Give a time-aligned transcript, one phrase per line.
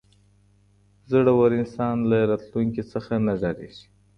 [1.11, 3.85] زړور انسان له راتلونکي څخه نه ډاریږي.